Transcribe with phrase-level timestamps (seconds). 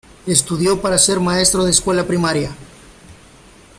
[0.25, 2.55] Estudió para ser maestro de escuela primaria.